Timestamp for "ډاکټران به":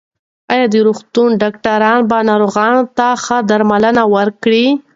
1.41-2.17